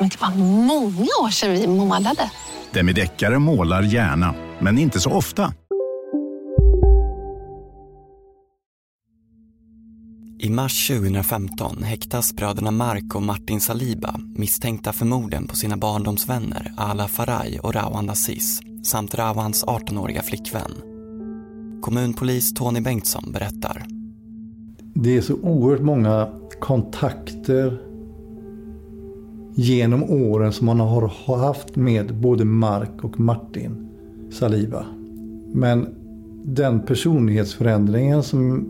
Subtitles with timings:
[0.00, 0.34] Men det var
[0.66, 2.30] många år sedan vi målade.
[2.72, 5.52] Demideckare målar gärna, men inte så ofta.
[10.38, 16.72] I mars 2015 häktas bröderna Mark och Martin Saliba misstänkta för morden på sina barndomsvänner
[16.76, 20.72] Ala Faraj och Rawan Aziz samt Rawans 18-åriga flickvän.
[21.82, 23.86] Kommunpolis Tony Bengtsson berättar.
[24.94, 26.28] Det är så oerhört många
[26.60, 27.89] kontakter
[29.54, 33.88] genom åren som man har haft med både Mark och Martin
[34.30, 34.84] Saliba.
[35.54, 35.88] Men
[36.44, 38.68] den personlighetsförändringen som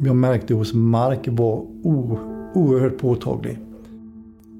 [0.00, 2.18] jag märkte hos Mark var o,
[2.54, 3.58] oerhört påtaglig.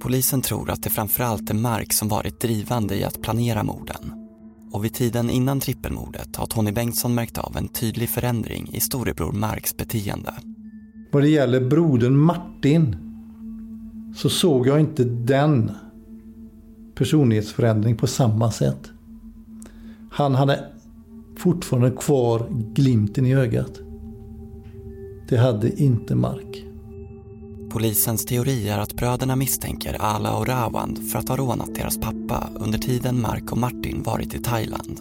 [0.00, 4.12] Polisen tror att det framförallt är Mark som varit drivande i att planera morden.
[4.72, 9.32] Och vid tiden innan trippelmordet har Tony Bengtsson märkt av en tydlig förändring i storebror
[9.32, 10.34] Marks beteende.
[11.12, 13.07] Vad det gäller brodern Martin
[14.16, 15.70] så såg jag inte den
[16.94, 18.90] personlighetsförändring på samma sätt.
[20.10, 20.64] Han hade
[21.36, 23.80] fortfarande kvar glimten i ögat.
[25.28, 26.64] Det hade inte Mark.
[27.70, 32.50] Polisens teori är att bröderna misstänker Ala och Rawand för att ha rånat deras pappa
[32.54, 35.00] under tiden Mark och Martin varit i Thailand.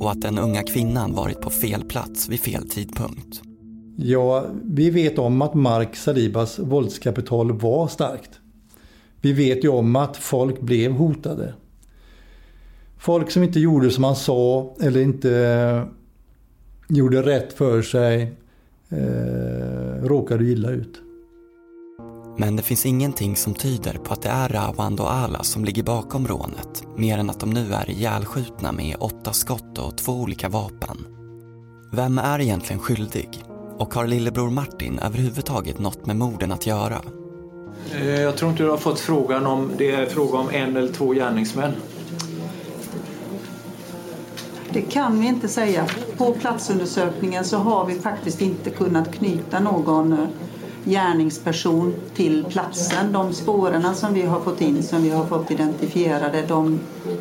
[0.00, 3.42] Och att den unga kvinnan varit på fel plats vid fel tidpunkt.
[3.96, 8.30] Ja, vi vet om att Mark Salibas våldskapital var starkt.
[9.20, 11.54] Vi vet ju om att folk blev hotade.
[12.98, 15.84] Folk som inte gjorde som han sa eller inte eh,
[16.88, 18.36] gjorde rätt för sig
[18.88, 21.00] eh, råkade illa ut.
[22.38, 25.82] Men det finns ingenting som tyder på att det är Rawand och Ala som ligger
[25.82, 30.48] bakom rånet mer än att de nu är ihjälskjutna med åtta skott och två olika
[30.48, 30.96] vapen.
[31.92, 33.53] Vem är egentligen skyldig?
[33.78, 37.00] Och har lillebror Martin överhuvudtaget något med morden att göra?
[37.94, 40.92] Eh, Jag tror inte du har fått frågan om det är fråga om en eller
[40.92, 41.72] två gärningsmän.
[44.72, 45.86] Det kan vi inte säga.
[46.16, 50.18] På platsundersökningen så har vi faktiskt inte kunnat knyta någon eh,
[50.84, 53.12] gärningsperson till platsen.
[53.12, 56.80] De spåren som vi har fått in, som vi har fått identifierade, de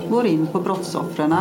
[0.09, 1.35] går in på brottsoffren.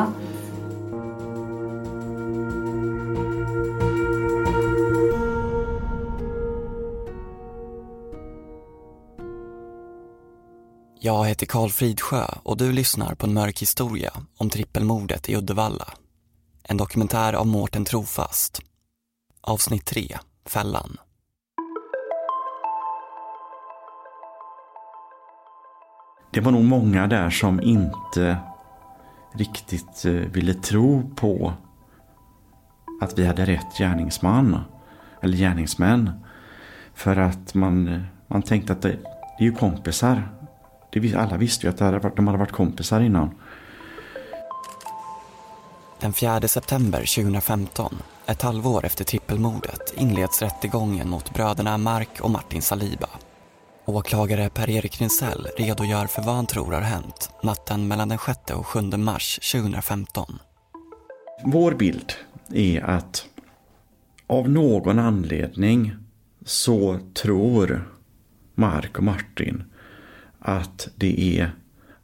[11.05, 15.89] Jag heter Karl Fridsjö och du lyssnar på en mörk historia om trippelmordet i Uddevalla.
[16.63, 18.61] En dokumentär av Mårten Trofast.
[19.41, 20.97] Avsnitt 3, Fällan.
[26.33, 28.37] Det var nog många där som inte
[29.34, 31.53] riktigt eh, ville tro på
[33.01, 34.61] att vi hade rätt gärningsman
[35.23, 36.11] eller gärningsmän.
[36.95, 38.89] För att man, eh, man tänkte att det,
[39.39, 40.41] det är ju kompisar.
[40.92, 43.30] Det, alla visste ju att det hade varit, de hade varit kompisar innan.
[46.00, 52.62] Den 4 september 2015, ett halvår efter trippelmordet, inleds rättegången mot bröderna Mark och Martin
[52.62, 53.08] Saliba.
[53.84, 58.66] Åklagare Per-Erik Rinsell redogör för vad han tror har hänt natten mellan den 6 och
[58.66, 60.38] 7 mars 2015.
[61.44, 62.12] Vår bild
[62.54, 63.27] är att
[64.27, 65.97] av någon anledning
[66.45, 67.88] så tror
[68.54, 69.65] Mark och Martin
[70.42, 71.50] att det är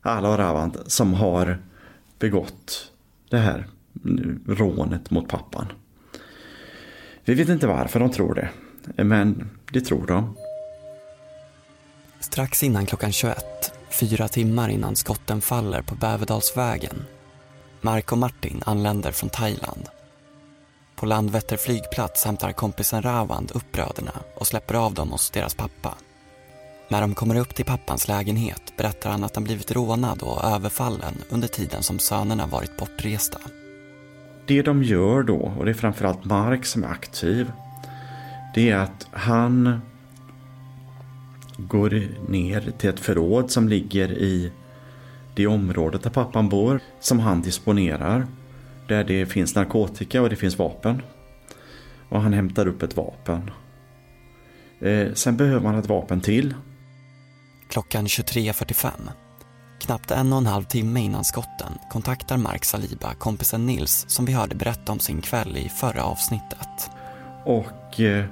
[0.02, 1.58] alla och Ravand som har
[2.19, 2.93] begått
[3.31, 3.67] det här
[4.46, 5.67] rånet mot pappan.
[7.25, 10.37] Vi vet inte varför de tror det, men det tror de.
[12.20, 17.05] Strax innan klockan 21, fyra timmar innan skotten faller på Bävedalsvägen,
[17.81, 19.88] Mark och Martin anländer från Thailand.
[20.96, 25.94] På Landvetter flygplats hämtar kompisen Rawand upp bröderna och släpper av dem hos deras pappa.
[26.90, 31.14] När de kommer upp till pappans lägenhet berättar han att han blivit rånad och överfallen
[31.31, 33.38] under tiden som sönerna varit bortresta.
[34.46, 37.52] det de gör då, och det är framförallt Mark som är aktiv,
[38.55, 39.81] det är att han
[41.56, 44.52] går ner till ett förråd som ligger i
[45.34, 48.26] det området där pappan bor, som han disponerar.
[48.88, 51.02] Där det finns narkotika och det finns vapen.
[52.08, 53.50] Och han hämtar upp ett vapen.
[54.81, 56.55] Eh, sen behöver han ett vapen till.
[57.69, 58.91] Klockan 23.45
[59.81, 64.32] Knappt en och en halv timme innan skotten kontaktar Mark Saliba kompisen Nils som vi
[64.32, 66.91] hörde berätta om sin kväll i förra avsnittet.
[67.44, 68.25] Och eh,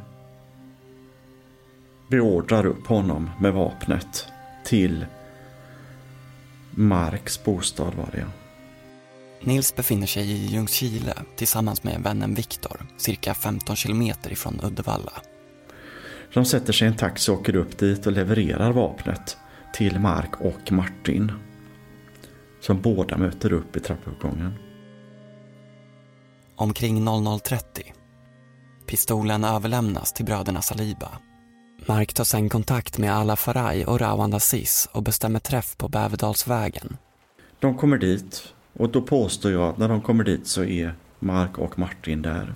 [2.10, 4.26] beordrar upp honom med vapnet
[4.64, 5.06] till
[6.70, 8.26] Marks bostad var det.
[9.40, 15.12] Nils befinner sig i Ljungskile tillsammans med vännen Viktor, cirka 15 kilometer ifrån Uddevalla.
[16.34, 19.36] De sätter sig i en taxi och åker upp dit och levererar vapnet
[19.72, 21.32] till Mark och Martin.
[22.60, 24.54] Som båda möter upp i trappuppgången.
[26.56, 27.60] Omkring 00.30.
[28.86, 31.08] Pistolen överlämnas till bröderna Saliba.
[31.86, 36.96] Mark tar sen kontakt med Ala Faraj och Rawan Aziz och bestämmer träff på Bäverdalsvägen.
[37.58, 41.58] De kommer dit och då påstår jag att när de kommer dit så är Mark
[41.58, 42.54] och Martin där.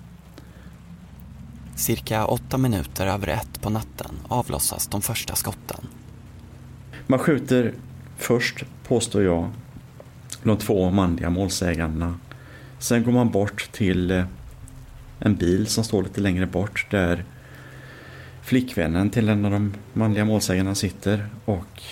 [1.75, 5.87] Cirka åtta minuter över ett på natten avlossas de första skotten.
[7.07, 7.73] Man skjuter
[8.17, 9.49] först, påstår jag,
[10.43, 12.19] de två manliga målsägandena.
[12.79, 14.25] Sen går man bort till eh,
[15.19, 17.25] en bil som står lite längre bort där
[18.41, 21.83] flickvännen till en av de manliga målsägarna sitter och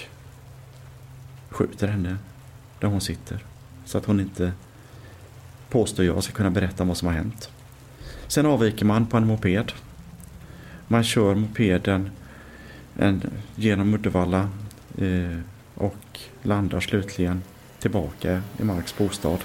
[1.49, 2.17] skjuter henne
[2.79, 3.45] där hon sitter.
[3.85, 4.51] Så att hon inte,
[5.69, 7.49] påstår jag, ska kunna berätta vad som har hänt.
[8.29, 9.71] Sen avviker man på en moped.
[10.87, 12.09] Man kör mopeden
[12.95, 14.49] en, genom Uddevalla
[14.97, 15.39] eh,
[15.75, 17.43] och landar slutligen
[17.79, 19.39] tillbaka i Marks bostad.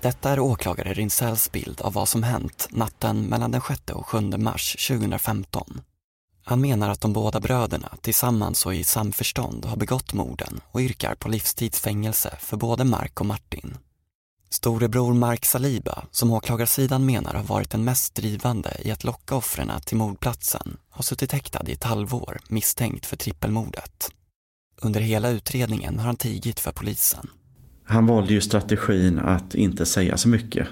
[0.00, 4.20] Detta är åklagare Rinsells bild av vad som hänt natten mellan den 6 och 7
[4.20, 5.80] mars 2015.
[6.44, 11.14] Han menar att de båda bröderna tillsammans och i samförstånd har begått morden och yrkar
[11.14, 13.76] på livstidsfängelse för både Mark och Martin.
[14.52, 19.70] Storebror Mark Saliba, som åklagarsidan menar har varit den mest drivande i att locka offren
[19.86, 24.10] till mordplatsen, har suttit häktad i ett halvår misstänkt för trippelmordet.
[24.82, 27.30] Under hela utredningen har han tigit för polisen.
[27.84, 30.68] Han valde ju strategin att inte säga så mycket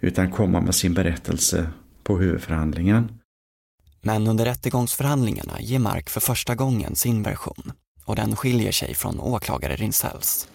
[0.00, 1.70] utan komma med sin berättelse
[2.02, 3.18] på huvudförhandlingen.
[4.00, 7.72] Men under rättegångsförhandlingarna ger Mark för första gången sin version
[8.04, 10.48] och den skiljer sig från åklagare Rinsells.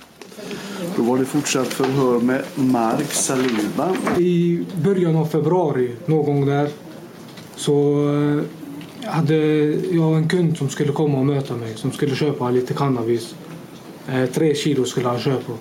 [0.97, 3.95] Då var det fortsatt förhör med Mark Saliba.
[4.17, 6.69] I början av februari, någon gång där,
[7.55, 9.35] så eh, hade
[9.91, 13.35] jag en kund som skulle komma och möta mig som skulle köpa lite cannabis.
[14.07, 15.51] Eh, tre kilo skulle han köpa.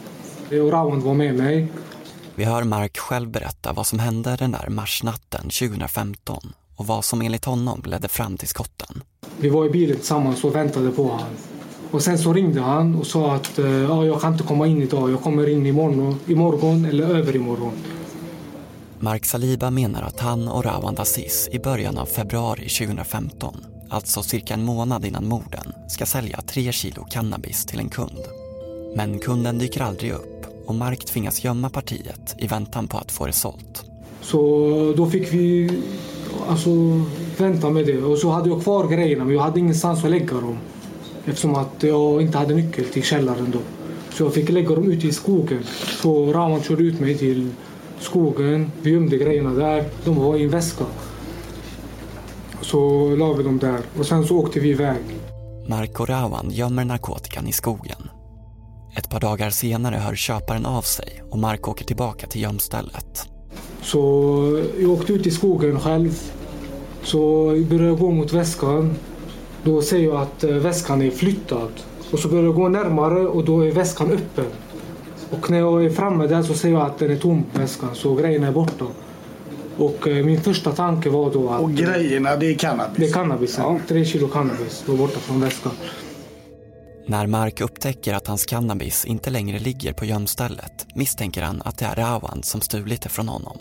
[0.51, 1.69] Och Rawand var med mig.
[2.35, 7.23] Vi hör Mark själv berätta vad som hände den där marsnatten 2015 och vad som
[7.23, 9.03] enligt honom ledde fram till skotten.
[9.41, 11.29] Vi var i bilen tillsammans och väntade på honom.
[11.91, 14.83] Och sen så ringde han och sa att eh, ja, jag kan inte komma in
[14.83, 15.11] idag.
[15.11, 17.73] Jag kommer in imorgon, imorgon eller överimorgon.
[18.99, 23.57] Mark Saliba menar att han och Rawand Aziz i början av februari 2015,
[23.89, 28.21] alltså cirka en månad innan morden, ska sälja tre kilo cannabis till en kund.
[28.97, 33.27] Men kunden dyker aldrig upp och Mark tvingas gömma partiet i väntan på att få
[33.27, 33.85] det sålt.
[34.21, 35.71] Så då fick vi
[36.49, 36.71] alltså,
[37.39, 38.03] vänta med det.
[38.03, 40.59] Och så hade jag kvar grejerna men jag hade ingenstans att lägga dem.
[41.27, 43.59] Eftersom att jag inte hade nyckel till källaren då.
[44.11, 45.65] Så jag fick lägga dem ute i skogen.
[46.03, 47.51] Så Raman körde ut mig till
[48.01, 48.73] skogen.
[48.83, 49.85] Vi gömde grejerna där.
[50.05, 50.85] De var i en väska.
[52.61, 55.03] Så la vi dem där och sen så åkte vi iväg.
[55.69, 58.09] Mark och Rawan gömmer narkotikan i skogen.
[58.97, 63.29] Ett par dagar senare hör köparen av sig och Mark åker tillbaka till gömstället.
[63.83, 63.99] Så
[64.81, 66.21] jag åkte ut i skogen själv.
[67.03, 68.95] Så jag började gå mot väskan.
[69.67, 71.73] Då ser jag att eh, väskan är flyttad.
[72.13, 74.51] Och så börjar jag gå närmare och då är väskan öppen.
[75.31, 77.95] Och när jag är framme där så ser jag att den är tom, väskan.
[77.95, 78.85] Så grejerna är borta.
[79.77, 81.61] Och eh, min första tanke var då att...
[81.61, 82.97] Och grejerna, det är cannabis?
[82.97, 83.79] Det är cannabis, ja.
[83.89, 85.73] Tre kilo cannabis var borta från väskan.
[87.07, 91.85] När Mark upptäcker att hans cannabis inte längre ligger på gömstället misstänker han att det
[91.85, 93.59] är Rawand som stulit det från honom.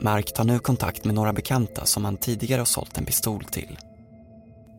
[0.00, 3.78] Mark tar nu kontakt med några bekanta som han tidigare har sålt en pistol till.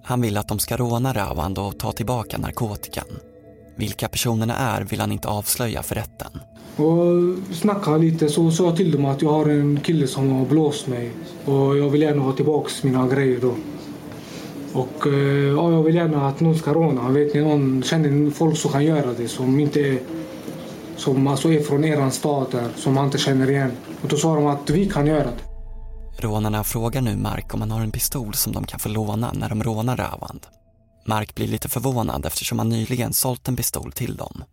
[0.03, 3.05] Han vill att de ska råna Rawand och ta tillbaka narkotikan.
[3.75, 6.31] Vilka personerna är vill han inte avslöja för rätten.
[6.75, 10.45] Och snackade lite så sa jag till dem att jag har en kille som har
[10.45, 11.11] blåst mig
[11.45, 13.55] och jag vill gärna ha tillbaka mina grejer då.
[14.73, 15.13] Och eh,
[15.55, 17.09] ja, jag vill gärna att någon ska råna.
[17.09, 19.99] Vet ni, någon känner folk som kan göra det som inte är
[20.95, 23.71] som alltså är från eran stad där, som man inte känner igen.
[24.01, 25.50] Och då sa de att vi kan göra det.
[26.17, 29.49] Rånarna frågar nu Mark om han har en pistol som de kan få låna när
[29.49, 30.47] de rånar Rawand.
[31.05, 34.43] Mark blir lite förvånad eftersom han nyligen sålt en pistol till dem.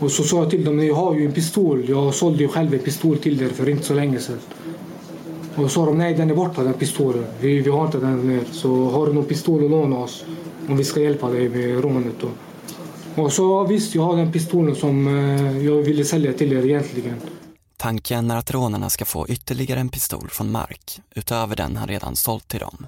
[0.00, 1.88] Och så sa jag till dem, jag har ju en pistol.
[1.88, 4.38] Jag sålde ju själv en pistol till er för inte så länge sedan.
[5.54, 7.24] Och så sa de, nej den är borta den pistolen.
[7.40, 8.44] Vi, vi har inte den mer.
[8.52, 10.24] Så har du någon pistol att låna oss
[10.68, 12.28] om vi ska hjälpa dig med rånet då.
[13.22, 17.20] Och så visst, jag har den pistolen som eh, jag ville sälja till er egentligen.
[17.76, 22.16] Tanken är att rånarna ska få ytterligare en pistol från Mark utöver den han redan
[22.16, 22.86] sålt till dem.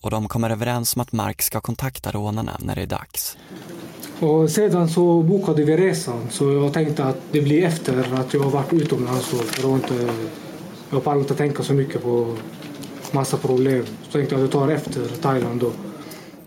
[0.00, 3.36] Och de kommer överens om att Mark ska kontakta rånarna när det är dags.
[4.20, 8.40] Och sedan så bokade vi resan så jag tänkte att det blir efter att jag
[8.40, 9.32] har varit utomlands.
[9.64, 10.14] Inte,
[10.90, 12.36] jag pallar inte tänka så mycket på
[13.12, 13.86] massa problem.
[13.86, 15.72] Så tänkte jag att jag tar efter Thailand då.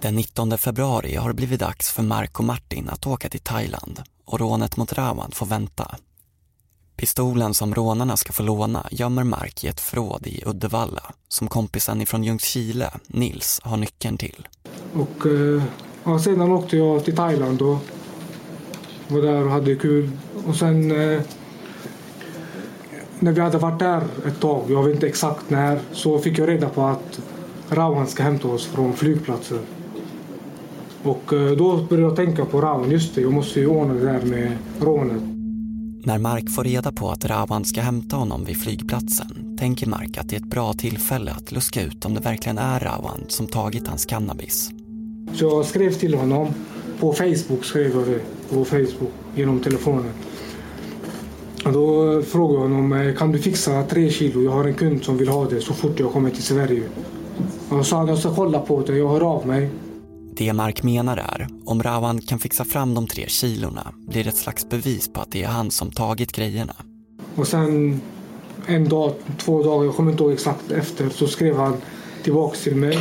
[0.02, 4.02] Den 19 februari har det blivit dags för Mark och Martin att åka till Thailand
[4.26, 5.96] och rånet mot Rawand får vänta.
[6.98, 12.02] Pistolen som rånarna ska få låna gömmer Mark i ett förråd i Uddevalla som kompisen
[12.02, 14.48] ifrån Ljungskile, Nils, har nyckeln till.
[14.94, 15.64] Och eh,
[16.04, 17.78] ja, sedan åkte jag till Thailand och
[19.08, 20.10] var där och hade kul.
[20.48, 21.22] Och sen eh,
[23.20, 26.50] när vi hade varit där ett tag, jag vet inte exakt när, så fick jag
[26.50, 27.20] reda på att
[27.70, 29.60] Rawan ska hämta oss från flygplatsen.
[31.04, 34.06] Och eh, då började jag tänka på Rawan, just det, jag måste ju ordna det
[34.06, 35.37] där med rånet.
[36.08, 40.30] När Mark får reda på att Rawand ska hämta honom vid flygplatsen tänker Mark att
[40.30, 43.88] det är ett bra tillfälle att luska ut om det verkligen är Rawand som tagit
[43.88, 44.72] hans cannabis.
[45.34, 46.48] Så jag skrev till honom.
[47.00, 48.22] På Facebook skrev jag det.
[48.50, 50.12] På Facebook genom telefonen.
[51.66, 54.44] Och då frågade jag honom, eh, kan du fixa tre kilo?
[54.44, 56.84] Jag har en kund som vill ha det så fort jag kommer till Sverige.
[57.70, 59.70] Och sa han, jag ska kolla på det, jag hör av mig.
[60.38, 64.38] Det Mark menar är, om Rawan kan fixa fram de tre kilorna blir det ett
[64.38, 66.74] slags bevis på att det är han som tagit grejerna.
[67.36, 68.02] Och sen
[68.66, 71.78] en dag, två dagar, jag kommer inte ihåg exakt efter, så skrev han
[72.24, 73.00] tillbaks till mig.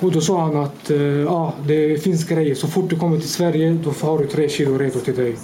[0.00, 2.54] Och då sa han att eh, ja, det finns grejer.
[2.54, 5.36] Så fort du kommer till Sverige då har du tre kilo redo till dig.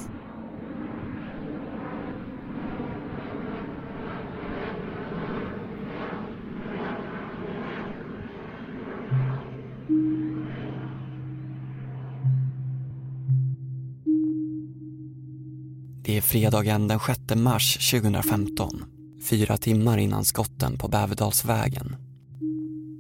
[16.32, 18.84] Fredagen den 6 mars 2015,
[19.30, 21.96] fyra timmar innan skotten på Bäverdalsvägen.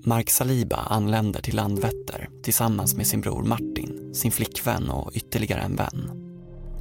[0.04, 5.76] Mark Saliba anländer till Landvetter tillsammans med sin bror Martin, sin flickvän och ytterligare en
[5.76, 6.10] vän.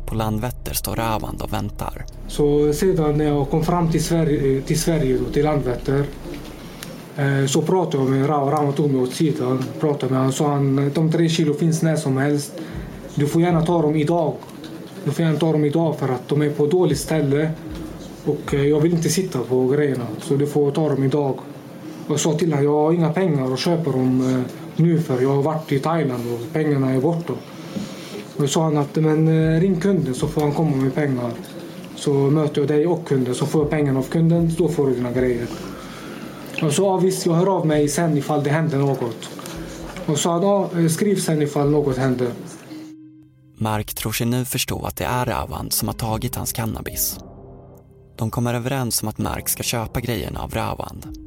[0.07, 2.05] På Landvetter står Rawand och väntar.
[2.27, 6.05] Så sedan när jag kom fram till Sverige, till, Sverige då, till Landvetter
[7.17, 8.49] eh, så pratade jag med Rav.
[8.49, 9.63] Rav tog mig åt sidan.
[9.79, 10.33] Pratade med honom.
[10.33, 12.53] Så han, de tre kilo finns när som helst.
[13.15, 14.35] Du får gärna ta dem idag.
[15.03, 17.51] Du får inte ha dem idag för att de är på dåligt ställe.
[18.25, 20.07] Och eh, jag vill inte sitta på grejerna.
[20.21, 21.35] Så du får ta dem idag.
[22.07, 25.29] Jag sa till honom, jag har inga pengar att köpa dem eh, nu för jag
[25.29, 27.33] har varit i Thailand och pengarna är borta.
[28.35, 31.31] Och då sa han att men eh, ring kunden så får han komma med pengar.
[31.95, 34.93] Så möter jag dig och kunden så får jag pengarna av kunden, då får du
[34.93, 35.47] dina grejer.
[36.61, 39.29] Och så ja, visst, jag hör av mig sen ifall det händer något.
[40.05, 42.27] Och sa ja, skriv sen ifall något händer.
[43.61, 47.19] Mark tror sig nu förstå att det är Rawand som har tagit hans cannabis.
[48.17, 51.17] De kommer överens om att Mark ska köpa grejerna av Rawand.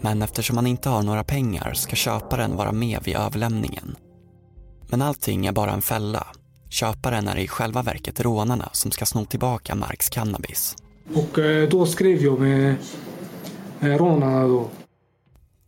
[0.00, 3.96] Men eftersom han inte har några pengar ska köparen vara med vid överlämningen.
[4.90, 6.26] Men allting är bara en fälla.
[6.68, 10.76] Köparen är i själva verket rånarna som ska sno tillbaka Marks cannabis.
[11.14, 12.76] Och eh, då skrev jag med
[13.80, 14.70] eh, rånarna då.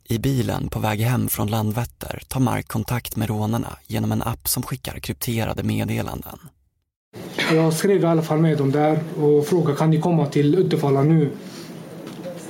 [0.08, 4.48] I bilen på väg hem från Landvetter tar Mark kontakt med rånarna genom en app
[4.48, 6.38] som skickar krypterade meddelanden.
[7.52, 11.02] Jag skrev i alla fall med dem där och frågade kan ni komma till Uddevalla
[11.02, 11.32] nu?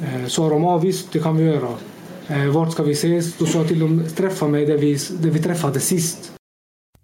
[0.00, 1.76] Eh, Sa de ja visst, det kan vi göra.
[2.28, 3.37] Eh, Vart ska vi ses?
[3.37, 6.32] Då sa jag till dem träffa mig där vi, där vi träffade sist.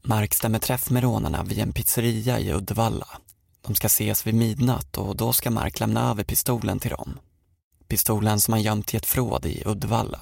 [0.03, 3.07] Mark stämmer träff med rånarna vid en pizzeria i Uddevalla.
[3.67, 7.19] De ska ses vid midnatt och då ska Mark lämna över pistolen till dem.
[7.89, 10.19] Pistolen som han gömt i ett förråd i Uddevalla.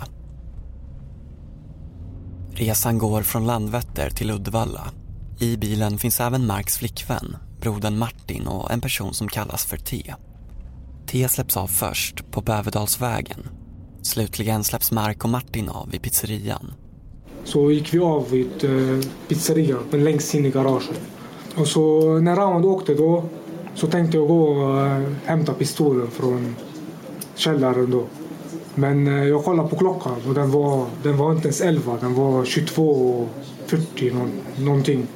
[2.53, 4.91] Resan går från Landvetter till Uddevalla.
[5.41, 10.15] I bilen finns även Marks flickvän, brodern Martin och en person som kallas för T.
[11.07, 13.49] T släpps av först på Bäverdalsvägen.
[14.03, 16.73] Slutligen släpps Mark och Martin av vid pizzerian.
[17.45, 21.01] Så gick vi av vid eh, pizzerian, men längst in i garaget.
[21.57, 23.25] Och så när Ramad åkte då
[23.75, 26.57] så tänkte jag gå och eh, hämta pistolen från
[27.35, 28.07] källaren då.
[28.79, 32.15] Men eh, jag kollade på klockan och den var, den var inte ens 11, den
[32.15, 34.31] var 22.40 någon,
[34.65, 35.07] någonting.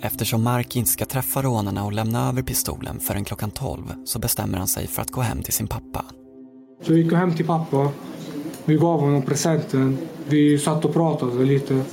[0.00, 4.58] Eftersom Mark inte ska träffa rånarna och lämna över pistolen förrän klockan 12 så bestämmer
[4.58, 6.04] han sig för att gå hem till sin pappa.
[6.82, 7.92] Så vi gick hem till pappa.
[8.64, 9.98] Vi gav honom presenten.
[10.28, 11.84] Vi satt och pratade lite.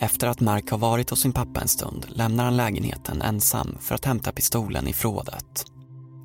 [0.00, 3.94] Efter att Mark har varit hos sin pappa en stund lämnar han lägenheten ensam för
[3.94, 5.64] att hämta pistolen i förrådet.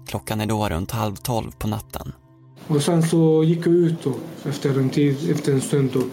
[0.08, 2.14] Klockan är då runt halv tolv på natten.
[2.68, 4.14] Och sen så gick jag ut då,
[4.50, 5.90] efter en, tid, efter en stund.
[5.94, 6.04] Då.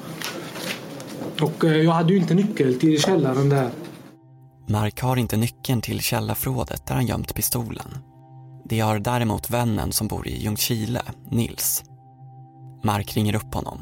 [1.45, 3.71] Och eh, jag hade ju inte nyckel till källaren där.
[4.67, 7.99] Mark har inte nyckeln till källarförrådet där han gömt pistolen.
[8.65, 11.85] Det har däremot vännen som bor i Ljungskile, Nils.
[12.83, 13.79] Mark ringer upp honom.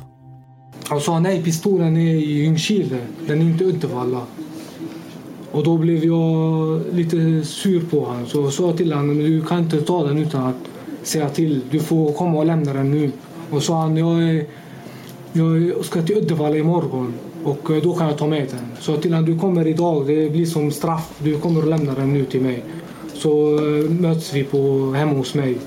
[0.88, 2.98] Han sa nej, pistolen är i Ljungskile.
[3.26, 4.26] Den är inte i Uddevalla.
[5.52, 8.26] Och då blev jag lite sur på honom.
[8.26, 10.56] Så jag sa till honom, du kan inte ta den utan att
[11.08, 11.60] säga till.
[11.70, 13.12] Du får komma och lämna den nu.
[13.50, 14.46] Och sa han, jag, är,
[15.32, 18.76] jag ska till Uddevalla imorgon och då kan jag ta med den.
[18.80, 21.14] Så till honom, du kommer idag, det blir som straff.
[21.18, 22.64] Du kommer och lämna den nu till mig.
[23.14, 25.58] Så eh, möts vi på, hemma hos mig.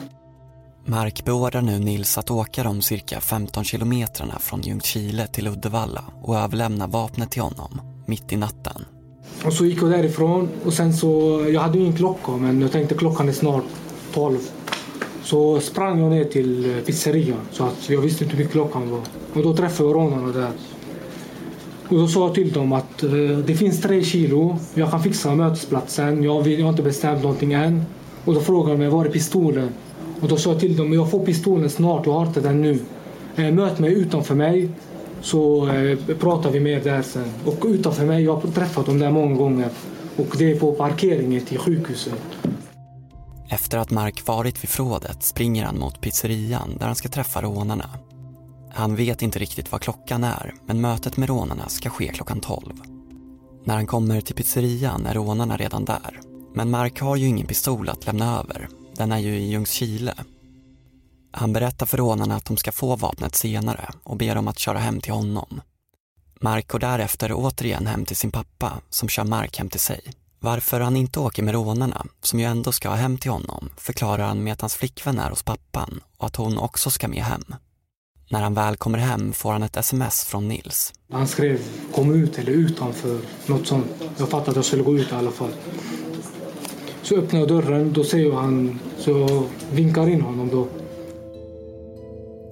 [0.86, 6.38] Mark beordrar nu Nils att åka de cirka 15 kilometrarna från Ljungskile till Uddevalla och
[6.38, 8.86] överlämna vapnet till honom, mitt i natten.
[9.46, 12.72] Och så gick jag därifrån och sen så, jag hade ju ingen klocka men jag
[12.72, 13.64] tänkte klockan är snart
[14.14, 14.40] 12.
[15.24, 18.92] Så sprang jag ner till eh, pizzerian så att jag visste inte hur mycket klockan
[18.92, 19.02] var.
[19.34, 20.52] Och då träffade jag rånarna där.
[21.90, 23.12] Och då sa jag till dem att eh,
[23.46, 27.54] det finns tre kilo, jag kan fixa mötesplatsen, jag, vill, jag har inte bestämt någonting
[27.54, 27.86] än.
[28.26, 29.70] Och då frågade de mig, var är pistolen?
[30.22, 32.80] Och då sa jag till dem, jag får pistolen snart, jag har inte den nu.
[33.36, 34.70] Eh, möt mig utanför mig
[35.22, 37.32] så eh, pratar vi mer där sen.
[37.46, 39.70] Och utanför mig, jag har träffat dem där många gånger.
[40.16, 42.22] Och det är på parkeringen till sjukhuset.
[43.52, 47.90] Efter att Mark varit vid förrådet springer han mot pizzerian där han ska träffa rånarna.
[48.74, 52.74] Han vet inte riktigt vad klockan är, men mötet med rånarna ska ske klockan 12.
[53.64, 56.20] När han kommer till pizzerian är rånarna redan där.
[56.54, 58.70] Men Mark har ju ingen pistol att lämna över.
[58.96, 60.14] Den är ju i Ljungskile.
[61.32, 64.80] Han berättar för rånarna att de ska få vapnet senare och ber dem att köra
[64.80, 65.62] hem till honom.
[66.42, 70.02] Mark går därefter återigen hem till sin pappa som kör Mark hem till sig.
[70.44, 74.44] Varför han inte åker med rånarna, som ju ändå ska hem till honom, förklarar han
[74.44, 77.56] med att hans flickvän är hos pappan och att hon också ska med hem.
[78.30, 80.94] När han väl kommer hem får han ett sms från Nils.
[81.12, 81.60] Han skrev
[81.96, 83.86] kom ut eller utanför, något sånt.
[84.18, 85.52] Jag fattade att jag skulle gå ut i alla fall.
[87.02, 90.68] Så öppnar jag dörren, då ser jag han, så jag vinkar in honom då.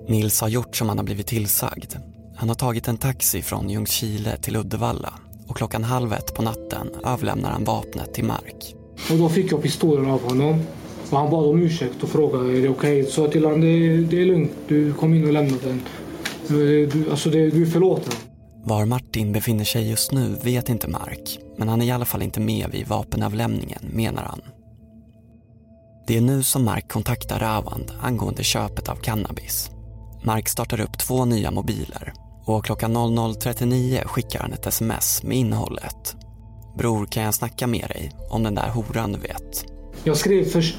[0.07, 1.93] Nils har gjort som han har blivit tillsagd.
[2.35, 5.13] Han har tagit en taxi från Ljungskile till Uddevalla
[5.49, 8.75] och klockan halv ett på natten överlämnar han vapnet till Mark.
[9.11, 10.61] Och då fick jag pistolen av honom.
[11.09, 12.99] Och han bad om ursäkt och frågade är det okej.
[13.01, 13.11] Okay?
[13.11, 15.81] Så till honom det, det är lugnt, du kom in och lämna den.
[16.47, 18.13] Du, alltså det, du är förlåten.
[18.63, 22.21] Var Martin befinner sig just nu vet inte Mark, men han är i alla fall
[22.21, 24.41] inte med vid vapenavlämningen, menar han.
[26.07, 29.71] Det är nu som Mark kontaktar Ravand angående köpet av cannabis.
[30.23, 32.13] Mark startar upp två nya mobiler
[32.55, 36.15] och klockan 00.39 skickar han ett sms med innehållet.
[36.77, 39.65] Bror, kan jag snacka med dig om den där horan du vet?
[40.03, 40.77] Jag skrev först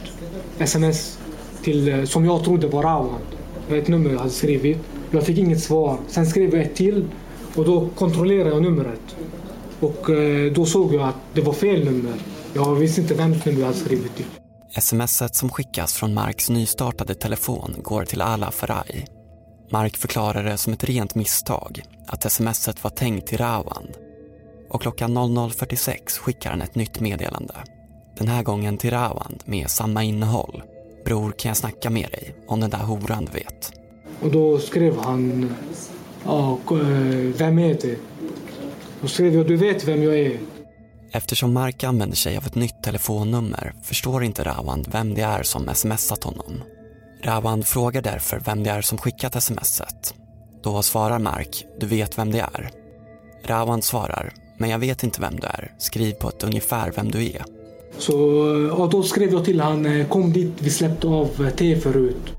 [0.58, 1.18] sms
[1.62, 3.24] till, som jag trodde var Ravand.
[3.70, 4.78] Ett nummer jag hade skrivit.
[5.10, 5.98] Jag fick inget svar.
[6.08, 7.08] Sen skrev jag ett till
[7.54, 9.16] och då kontrollerade jag numret.
[9.80, 12.14] Och eh, då såg jag att det var fel nummer.
[12.54, 14.26] Jag visste inte vems nummer jag hade skrivit till.
[14.80, 19.19] Smset som skickas från Marks nystartade telefon går till Ala Faraj.
[19.72, 23.96] Mark förklarar det som ett rent misstag, att smset var tänkt till Rawand.
[24.70, 27.54] Och klockan 00.46 skickar han ett nytt meddelande.
[28.18, 30.62] Den här gången till Rawand med samma innehåll.
[31.04, 33.72] Bror, kan jag snacka med dig om den där horan du vet?
[34.20, 35.54] Och då skrev han,
[36.24, 36.58] ja,
[37.36, 37.96] vem är det?
[39.00, 40.38] Då skrev jag, du vet vem jag är.
[41.12, 45.74] Eftersom Mark använder sig av ett nytt telefonnummer förstår inte Rawand vem det är som
[45.74, 46.62] smsat honom.
[47.22, 50.14] Rawand frågar därför vem det är som skickat smset.
[50.62, 52.70] Då svarar Mark, du vet vem det är.
[53.44, 55.72] Rawand svarar, men jag vet inte vem du är.
[55.78, 57.44] Skriv på ett ungefär vem du är.
[57.98, 58.16] Så
[58.70, 62.32] och då skrev jag till han, kom dit, vi släppte av te förut.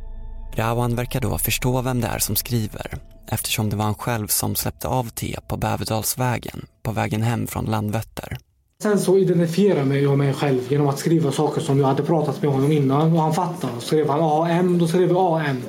[0.56, 4.56] Rawan verkar då förstå vem det är som skriver eftersom det var han själv som
[4.56, 8.38] släppte av te på Bäverdalsvägen på vägen hem från Landvetter.
[8.82, 12.52] Sen så identifierade jag mig själv genom att skriva saker som jag hade pratat med
[12.52, 13.82] honom innan och han fattade.
[13.82, 15.63] Skrev han AM, då skrev jag AM.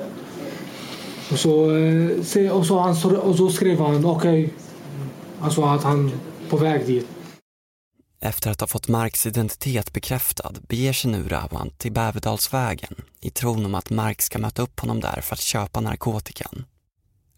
[1.31, 4.49] Och så, eh, och så, han, och så skrev han okej, okay.
[5.41, 6.11] alltså att han
[6.49, 7.07] på väg dit.
[8.19, 13.65] Efter att ha fått Marks identitet bekräftad beger sig nu Rawan till Bäverdalsvägen i tron
[13.65, 16.65] om att Mark ska möta upp honom där för att köpa narkotikan.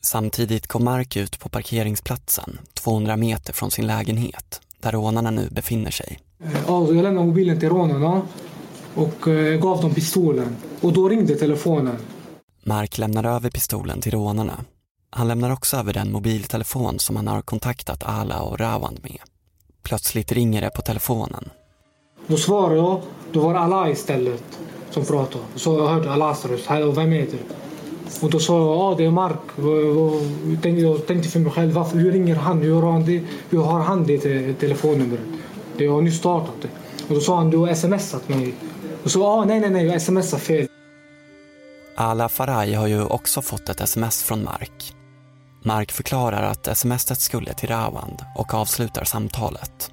[0.01, 5.91] Samtidigt kom Mark ut på parkeringsplatsen 200 meter från sin lägenhet där rånarna nu befinner
[5.91, 6.19] sig.
[6.67, 8.21] Ja, jag lämnade mobilen till rånarna
[8.95, 10.55] och eh, gav dem pistolen.
[10.81, 11.97] Och då ringde telefonen.
[12.63, 14.65] Mark lämnar över pistolen till rånarna.
[15.09, 19.19] Han lämnar också över den mobiltelefon som han har kontaktat Ala och Rawand med.
[19.83, 21.49] Plötsligt ringer det på telefonen.
[22.27, 23.01] Då svarade jag.
[23.31, 24.59] Då var det Allah istället
[24.91, 25.43] som pratade.
[25.55, 26.65] Så jag hörde Allahs röst.
[26.65, 27.37] Hallå, vem är det?
[28.21, 29.39] Och då sa jag, ja det är Mark.
[30.79, 32.61] Jag tänkte för mig själv, varför, hur ringer han?
[32.61, 35.19] Hur har han det, hur har han det telefonnumret?
[35.77, 36.69] Det har nyss startat det.
[37.07, 38.53] Och då sa han, du har smsat mig.
[39.03, 40.67] Och så, ja nej nej nej, jag smsar fel.
[41.95, 44.95] Ala Faraj har ju också fått ett sms från Mark.
[45.63, 49.91] Mark förklarar att smset skulle till Rawand och avslutar samtalet.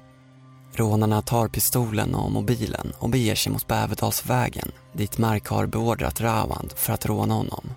[0.75, 6.73] Rånarna tar pistolen och mobilen och beger sig mot Bäverdalsvägen dit Mark har beordrat Rawand
[6.75, 7.69] för att råna honom.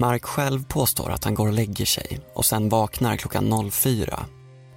[0.00, 4.26] Mark själv påstår att han går och lägger sig och sen vaknar klockan 04.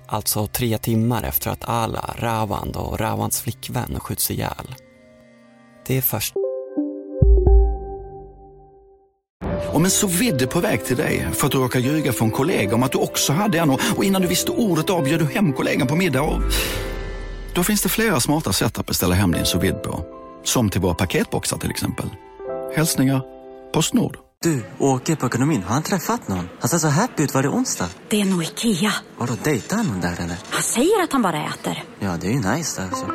[0.08, 4.76] Alltså tre timmar efter att Ala, Rawand och Rawands flickvän skjuts ihjäl.
[5.88, 6.34] Det är först
[9.74, 12.76] Om en så vidde på väg till dig för att du råkar ljuga från kollega
[12.76, 15.88] om att du också hade en och innan du visste ordet av du hem kollegan
[15.88, 16.42] på middag och...
[17.56, 20.06] Då finns det flera smarta sätt att beställa hem din sous på.
[20.44, 22.10] Som till våra paketboxar till exempel.
[22.76, 23.22] Hälsningar
[23.74, 24.31] Postnord.
[24.46, 25.64] Du, åker på ekonomin.
[25.64, 26.50] Har han träffat någon?
[26.60, 27.34] Han ser så happy ut.
[27.34, 27.90] Var det onsdag?
[28.10, 28.94] Det är nog Ikea.
[29.18, 30.38] Har du dejtat någon där eller?
[30.50, 31.84] Han säger att han bara äter.
[32.00, 33.06] Ja, det är ju nice där alltså.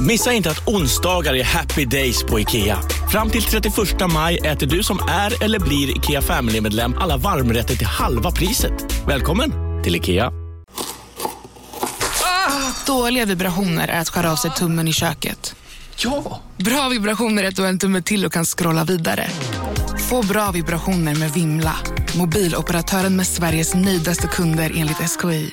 [0.00, 2.78] Missa inte att onsdagar är happy days på IKEA.
[3.12, 3.74] Fram till 31
[4.12, 9.06] maj äter du som är eller blir IKEA Family-medlem alla varmrätter till halva priset.
[9.08, 10.32] Välkommen till IKEA.
[12.22, 15.56] Ah, dåliga vibrationer är att skära av sig tummen i köket.
[15.96, 16.40] Ja!
[16.56, 19.30] Bra vibrationer är att du har en tumme till och kan scrolla vidare.
[20.10, 21.76] Få bra vibrationer med Vimla.
[22.18, 25.50] Mobiloperatören med Sveriges nöjdaste kunder enligt SKI.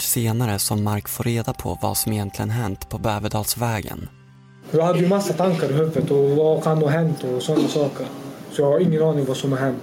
[0.00, 4.08] Senare som Mark får reda på vad som egentligen hänt på Bäverdalsvägen.
[4.70, 8.06] Jag hade ju massa tankar i huvudet och vad kan ha hänt och sådana saker.
[8.52, 9.82] Så jag har ingen aning vad som har hänt.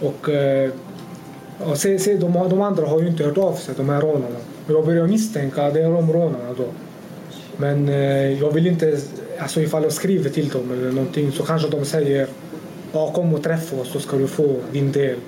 [0.00, 0.70] Och eh,
[1.74, 4.36] se, se, de, de andra har ju inte hört av sig, de här rånarna.
[4.66, 6.66] Jag börjar misstänka att det är de rånarna då.
[7.56, 8.98] Men eh, jag vill inte,
[9.42, 12.28] alltså ifall jag skriver till dem eller någonting så kanske de säger
[12.92, 15.18] ja, kom och träffa oss så ska du få din del.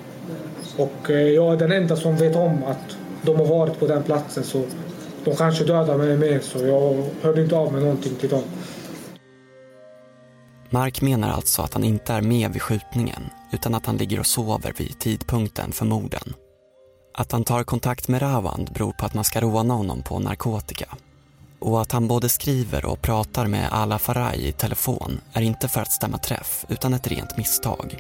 [0.77, 4.03] Och eh, jag är den enda som vet om att de har varit på den
[4.03, 4.63] platsen så
[5.25, 8.43] de kanske dödar mig med så jag hörde inte av mig någonting till dem.
[10.71, 13.23] Mark menar alltså att han inte är med vid skjutningen
[13.53, 16.35] utan att han ligger och sover vid tidpunkten för morden.
[17.15, 20.87] Att han tar kontakt med Rawand beror på att man ska råna honom på narkotika.
[21.65, 25.81] Och att han både skriver och pratar med Ala Faraj i telefon är inte för
[25.81, 27.97] att stämma träff utan ett rent misstag.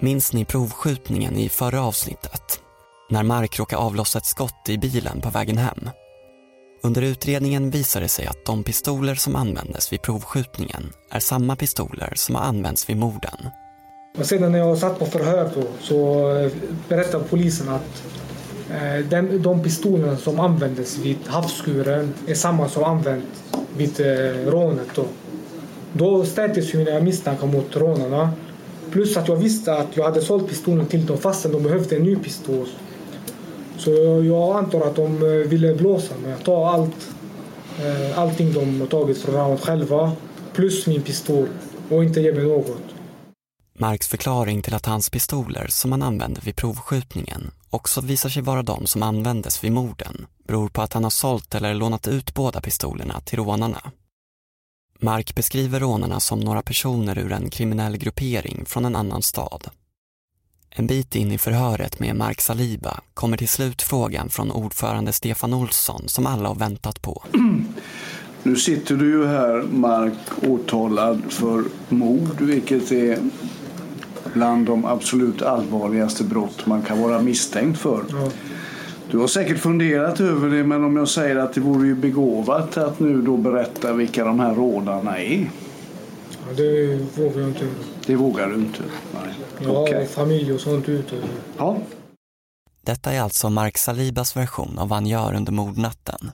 [0.00, 2.60] Minns ni provskjutningen i förra avsnittet?
[3.10, 5.90] När Mark råkade avlossa ett skott i bilen på vägen hem.
[6.82, 12.12] Under utredningen visar det sig att de pistoler som användes vid provskjutningen är samma pistoler
[12.16, 13.48] som har använts vid morden.
[14.18, 16.52] Och sedan när jag satt på förhör då, så eh,
[16.88, 18.02] berättade polisen att
[18.70, 23.44] Eh, den, de pistolerna som användes vid havskuren är samma som använts
[23.76, 24.88] vid eh, rånet.
[24.94, 25.04] Då,
[25.92, 28.30] då stärktes ju mina misstankar mot rånarna.
[28.90, 32.02] Plus att jag visste att jag hade sålt pistolen till dem fastän de behövde en
[32.02, 32.66] ny pistol.
[33.76, 33.90] Så
[34.26, 36.34] jag antar att de eh, ville blåsa mig.
[36.44, 37.08] Ta allt,
[37.78, 40.12] eh, allting de tagit från Rawat själva
[40.52, 41.48] plus min pistol
[41.88, 42.82] och inte ge mig något.
[43.78, 48.62] Marks förklaring till att hans pistoler som han använde vid provskjutningen också visar sig vara
[48.62, 52.60] de som användes vid morden beror på att han har sålt eller lånat ut båda
[52.60, 53.80] pistolerna till rånarna.
[55.00, 59.68] Mark beskriver rånarna som några personer ur en kriminell gruppering från en annan stad.
[60.70, 65.54] En bit in i förhöret med Mark Saliba kommer till slut frågan från ordförande Stefan
[65.54, 67.22] Olsson som alla har väntat på.
[68.42, 73.18] Nu sitter du ju här, Mark, åtalad för mord, vilket är
[74.34, 78.04] bland de absolut allvarligaste brott man kan vara misstänkt för.
[78.10, 78.30] Ja.
[79.10, 82.76] Du har säkert funderat över det, men om jag säger att det vore ju begåvat
[82.76, 85.50] att nu då berätta vilka de här rådarna är.
[86.30, 87.66] Ja, det vågar jag inte.
[88.06, 88.82] Det vågar du inte?
[89.14, 89.34] Nej.
[89.62, 90.06] Jag har okay.
[90.06, 91.16] familj och sånt ute.
[91.58, 91.76] Ja.
[92.84, 96.30] Detta är alltså Mark Salibas version av vad han gör under mordnatten.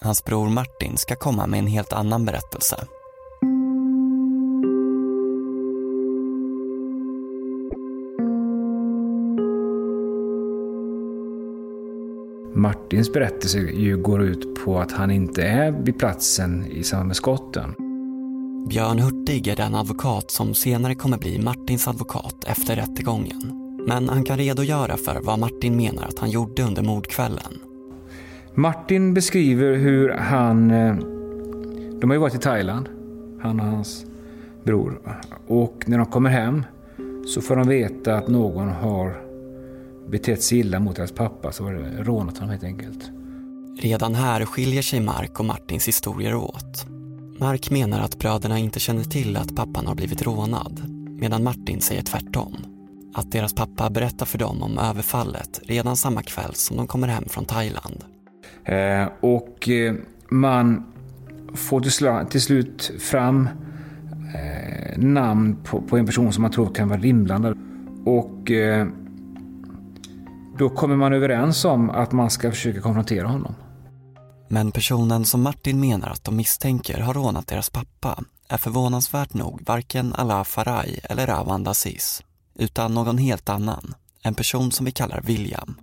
[0.00, 2.76] Hans bror Martin ska komma med en helt annan berättelse.
[12.58, 17.16] Martins berättelse ju går ut på att han inte är vid platsen i samband med
[17.16, 17.74] skotten.
[18.68, 23.74] Björn Hurtig är den advokat som senare kommer bli Martins advokat efter rättegången.
[23.88, 27.58] Men han kan redogöra för vad Martin menar att han gjorde under mordkvällen.
[28.54, 30.70] Martin beskriver hur han...
[30.70, 30.94] eh,
[32.00, 32.88] De har ju varit i Thailand,
[33.40, 34.06] han och hans
[34.64, 35.00] bror.
[35.46, 36.62] Och när de kommer hem
[37.26, 39.27] så får de veta att någon har
[40.10, 43.10] betett sig illa mot deras pappa, så var det rånat honom helt enkelt.
[43.80, 46.86] Redan här skiljer sig Mark och Martins historier åt.
[47.38, 50.82] Mark menar att bröderna inte känner till att pappan har blivit rånad,
[51.20, 52.56] medan Martin säger tvärtom.
[53.14, 57.24] Att deras pappa berättar för dem om överfallet redan samma kväll som de kommer hem
[57.28, 58.04] från Thailand.
[58.64, 59.94] Eh, och eh,
[60.28, 60.84] man
[61.54, 63.48] får till, sla- till slut fram
[64.34, 67.58] eh, namn på, på en person som man tror kan vara inblandad.
[68.04, 68.86] Och eh,
[70.58, 73.54] då kommer man överens om att man ska försöka konfrontera honom.
[74.48, 79.62] Men personen som Martin menar att de misstänker har rånat deras pappa är förvånansvärt nog
[79.66, 82.22] varken Alaa Faraj eller Rawan Aziz,
[82.58, 83.94] utan någon helt annan.
[84.22, 85.74] En person som vi kallar William.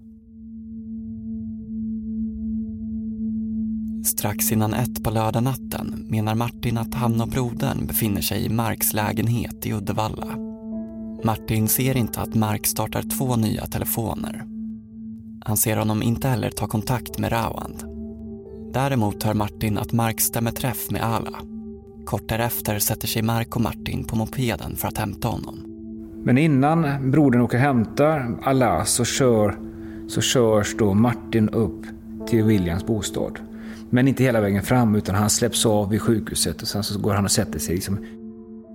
[4.05, 8.93] Strax innan ett på lördagnatten menar Martin att han och brodern befinner sig i Marks
[8.93, 10.37] lägenhet i Uddevalla.
[11.23, 14.54] Martin ser inte att Mark startar två nya telefoner.
[15.47, 17.83] Han ser honom inte heller ta kontakt med Rawand.
[18.73, 21.39] Däremot hör Martin att Mark stämmer träff med Ala.
[22.05, 25.65] Kort därefter sätter sig Mark och Martin på mopeden för att hämta honom.
[26.23, 29.59] Men innan brodern åker och hämtar Ala så, kör,
[30.07, 31.81] så körs då Martin upp
[32.27, 33.39] till Williams bostad.
[33.89, 37.13] Men inte hela vägen fram utan han släpps av vid sjukhuset och sen så går
[37.13, 37.75] han och sätter sig.
[37.75, 37.99] Liksom.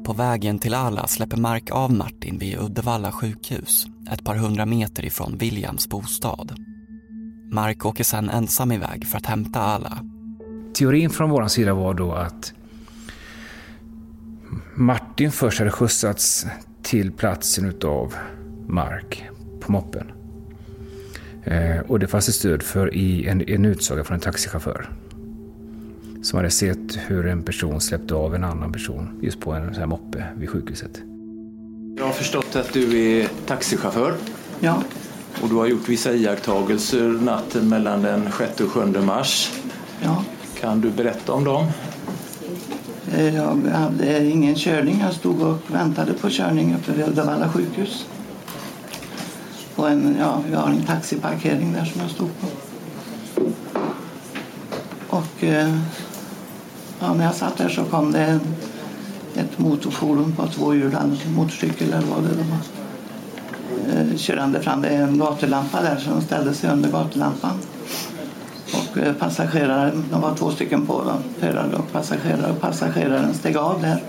[0.04, 5.04] På vägen till Ala släpper Mark av Martin vid Uddevalla sjukhus, ett par hundra meter
[5.04, 6.54] ifrån Williams bostad.
[7.52, 9.98] Mark åker sedan ensam iväg för att hämta Ala.
[10.74, 12.52] Teorin från vår sida var då att
[14.74, 16.46] Martin först hade skjutsats
[16.82, 18.14] till platsen utav
[18.68, 19.24] Mark
[19.60, 20.12] på moppen.
[21.44, 24.90] Eh, och det fanns det stöd för i en, en utsaga från en taxichaufför.
[26.22, 29.80] Som hade sett hur en person släppte av en annan person just på en sån
[29.80, 31.02] här moppe vid sjukhuset.
[31.96, 34.14] Jag har förstått att du är taxichaufför.
[34.60, 34.82] Ja.
[35.42, 39.52] Och du har gjort vissa iakttagelser natten mellan den 6 och 7 mars.
[40.02, 40.24] Ja.
[40.60, 41.66] Kan du berätta om dem?
[43.14, 45.00] Eh, Jag hade ingen körning.
[45.00, 48.06] Jag stod och väntade på körning uppe vid Uddevalla sjukhus.
[49.76, 52.46] På en, ja, vi har en taxiparkering där som jag stod på.
[55.16, 55.78] Och eh,
[57.00, 58.40] ja, när jag satt där så kom det
[59.34, 62.58] ett motorfordon på två hjul, en motorcykel eller vad det var.
[63.94, 64.82] Eh, körande fram.
[64.82, 67.58] Det är en gatulampa där så de ställde sig under gatulampan.
[68.74, 72.52] Och eh, passageraren, de var två stycken på dem, förare och passagerare.
[72.52, 74.02] Och passageraren steg av där.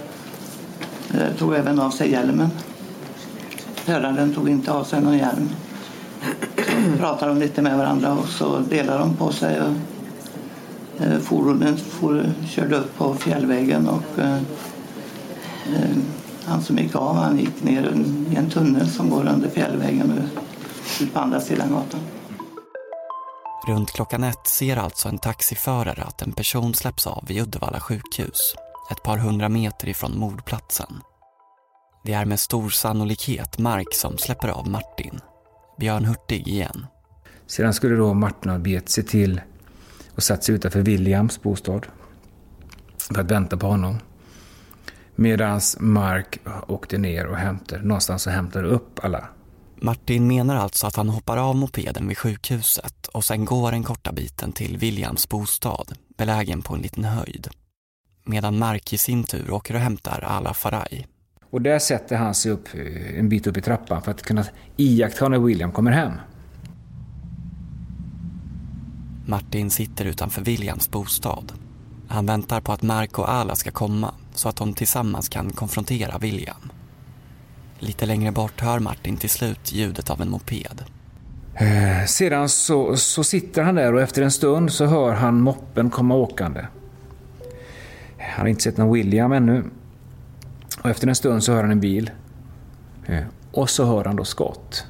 [1.13, 2.49] Eh, tog även av sig hjälmen.
[3.75, 5.49] Föraren tog inte av sig någon hjälm.
[6.91, 9.61] Så pratade de lite med varandra och så delade de på sig.
[9.61, 9.73] Och,
[11.01, 14.35] eh, fordonen for, körde upp på fjällvägen och eh,
[15.75, 15.97] eh,
[16.45, 17.93] han som gick av han gick ner
[18.31, 20.29] i en tunnel som går under fjällvägen
[21.01, 21.99] ut på andra sidan gatan.
[23.67, 28.55] Runt klockan ett ser alltså en taxiförare att en person släpps av vid Uddevalla sjukhus,
[28.91, 31.01] ett par hundra meter ifrån mordplatsen.
[32.03, 35.19] Det är med stor sannolikhet Mark som släpper av Martin.
[35.79, 36.85] Björn Hurtig igen.
[37.47, 39.41] Sedan skulle då Martin ha begett sig till
[40.15, 41.87] och satt sig utanför Williams bostad
[42.97, 43.99] för att vänta på honom.
[45.15, 49.29] Medan Mark åkte ner och hämtade, någonstans och hämtade upp alla.
[49.75, 54.11] Martin menar alltså att han hoppar av mopeden vid sjukhuset och sen går den korta
[54.11, 57.47] biten till Williams bostad, belägen på en liten höjd.
[58.25, 61.07] Medan Mark i sin tur åker och hämtar Ala Faraj.
[61.49, 62.67] Och där sätter han sig upp
[63.17, 64.45] en bit upp i trappan för att kunna
[64.77, 66.13] iaktta när William kommer hem.
[69.25, 71.53] Martin sitter utanför Williams bostad.
[72.07, 76.17] Han väntar på att Mark och Ala ska komma så att de tillsammans kan konfrontera
[76.17, 76.71] William.
[77.79, 80.83] Lite längre bort hör Martin till slut ljudet av en moped.
[81.55, 85.89] Eh, Sedan så, så sitter han där och efter en stund så hör han moppen
[85.89, 86.59] komma åkande.
[86.59, 89.63] Eh, han har inte sett någon William ännu.
[90.83, 92.11] Och efter en stund så hör han en bil.
[93.05, 94.85] Eh, Och så hör han då skott.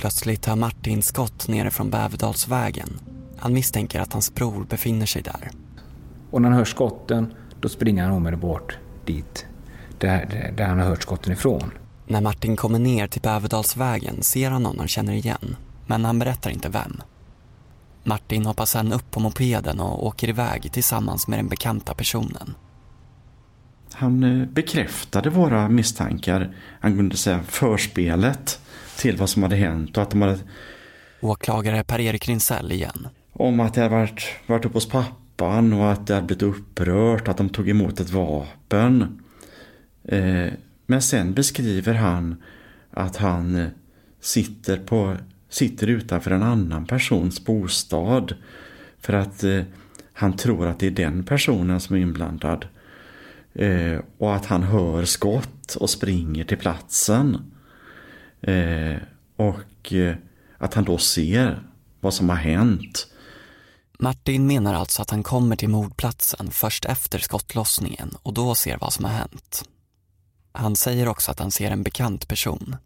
[0.00, 3.00] Plötsligt hör Martin skott nere från Bäverdalsvägen.
[3.38, 5.50] Han misstänker att hans bror befinner sig där.
[6.30, 9.46] Och när han hör skotten då springer han omedelbart dit.
[9.98, 11.70] Där, där han har hört skotten ifrån.
[12.06, 16.50] När Martin kommer ner till Bäverdalsvägen ser han någon han känner igen, men han berättar
[16.50, 17.02] inte vem.
[18.04, 22.54] Martin hoppar sen upp på mopeden och åker iväg tillsammans med den bekanta personen.
[23.92, 28.59] han eh, bekräftade våra misstankar angående säga, förspelet
[29.00, 30.38] till vad som hade hänt och att de hade...
[31.20, 33.08] Åklagare Per-Erik Rinsell igen.
[33.32, 37.28] Om att det hade varit, varit uppe hos pappan och att det hade blivit upprört,
[37.28, 39.22] att de tog emot ett vapen.
[40.04, 40.52] Eh,
[40.86, 42.42] men sen beskriver han
[42.90, 43.68] att han eh,
[44.20, 45.16] sitter, på,
[45.48, 48.34] sitter utanför en annan persons bostad
[49.00, 49.62] för att eh,
[50.12, 52.66] han tror att det är den personen som är inblandad.
[53.54, 57.49] Eh, och att han hör skott och springer till platsen.
[58.42, 58.96] Eh,
[59.36, 60.16] och eh,
[60.58, 61.62] att han då ser
[62.00, 63.06] vad som har hänt.
[63.98, 68.92] Martin menar alltså att han kommer till mordplatsen först efter skottlossningen och då ser vad
[68.92, 69.64] som har hänt.
[70.52, 72.76] Han säger också att han ser en bekant person.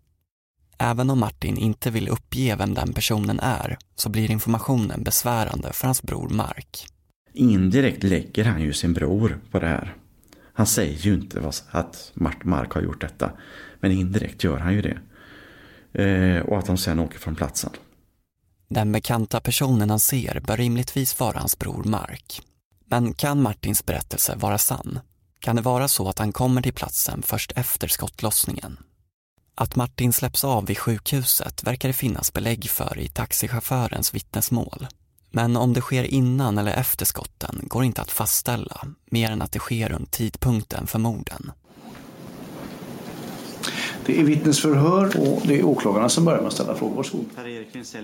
[0.79, 5.87] Även om Martin inte vill uppge vem den personen är så blir informationen besvärande för
[5.87, 6.87] hans bror Mark.
[7.33, 9.97] Indirekt lägger han ju sin bror på det här.
[10.53, 12.13] Han säger ju inte att
[12.45, 13.31] Mark har gjort detta.
[13.81, 14.99] Men indirekt gör han ju det.
[15.95, 17.71] Eh, och att de sen åker från platsen.
[18.69, 22.43] Den bekanta personen han ser bör rimligtvis vara hans bror Mark.
[22.87, 24.99] Men kan Martins berättelse vara sann?
[25.41, 28.77] Kan det vara så att han kommer till platsen först efter skottlossningen?
[29.55, 34.87] Att Martin släpps av vid sjukhuset verkar det finnas belägg för i taxichaufförens vittnesmål.
[35.31, 38.81] Men om det sker innan eller efter skotten går inte att fastställa,
[39.11, 41.53] mer än att det sker runt tidpunkten för morden.
[44.07, 46.97] Det är vittnesförhör och det är åklagarna som börjar med att ställa frågor.
[46.97, 47.27] Varsågod.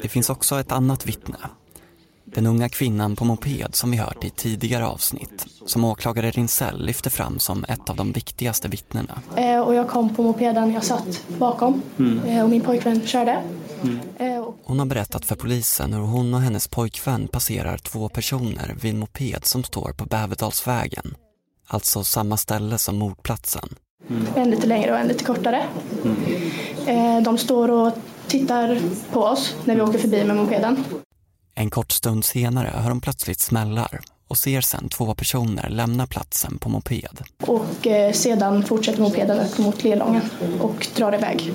[0.03, 1.37] Det finns också ett annat vittne.
[2.25, 7.11] Den unga kvinnan på moped som vi hört i tidigare avsnitt, som åklagare Rinsell lyfter
[7.11, 9.23] fram som ett av de viktigaste vittnena.
[9.37, 12.19] Eh, och jag kom på mopeden, jag satt bakom Mm.
[12.25, 13.43] eh, och min pojkvän körde.
[14.19, 18.77] Eh, och Hon har berättat för polisen hur hon och hennes pojkvän passerar två personer
[18.81, 21.15] vid en moped som står på Bäverdalsvägen.
[21.67, 23.69] Alltså samma ställe som mordplatsen.
[24.37, 25.63] En lite längre och en lite kortare.
[26.87, 27.93] Eh, de står och
[28.27, 28.81] tittar
[29.13, 30.85] på oss när vi åker förbi med mopeden.
[31.55, 36.59] En kort stund senare hör de plötsligt smällar och ser sen två personer lämna platsen
[36.59, 37.23] på moped.
[37.47, 40.23] Och eh, sedan fortsätter mopeden upp mot Lelången
[40.61, 41.53] och drar iväg.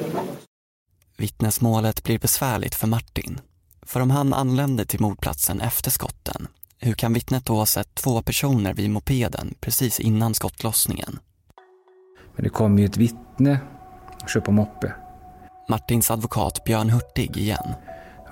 [1.18, 3.40] Vittnesmålet blir besvärligt för Martin.
[3.82, 6.48] För om han anlände till mordplatsen efter skotten,
[6.80, 11.20] hur kan vittnet då ha sett två personer vid mopeden precis innan skottlossningen?
[12.36, 13.60] Men det kom ju ett vittne
[14.24, 14.94] och kör på moppe.
[15.70, 17.74] Martins advokat Björn Hurtig igen.